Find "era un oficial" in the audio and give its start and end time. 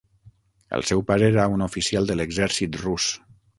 1.35-2.11